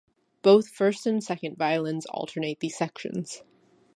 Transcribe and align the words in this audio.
Both 0.41 0.67
first 0.67 1.05
and 1.05 1.23
second 1.23 1.57
violins 1.57 2.07
alternate 2.07 2.59
these 2.59 2.75
sections. 2.75 3.43